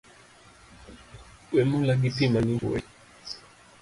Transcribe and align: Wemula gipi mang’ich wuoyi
Wemula 1.53 1.93
gipi 2.01 2.25
mang’ich 2.33 2.61
wuoyi 2.63 2.85